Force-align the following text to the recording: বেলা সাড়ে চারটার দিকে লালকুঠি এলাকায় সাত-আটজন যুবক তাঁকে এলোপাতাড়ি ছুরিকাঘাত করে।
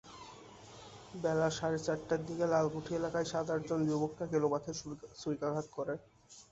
বেলা 1.13 1.47
সাড়ে 1.51 1.79
চারটার 1.85 2.21
দিকে 2.27 2.45
লালকুঠি 2.47 2.91
এলাকায় 2.95 3.27
সাত-আটজন 3.31 3.79
যুবক 3.89 4.11
তাঁকে 4.17 4.35
এলোপাতাড়ি 4.39 4.73
ছুরিকাঘাত 5.21 5.67
করে। 5.77 5.93